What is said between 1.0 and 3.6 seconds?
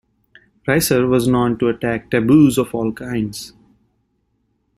was known to attack taboos of all kinds.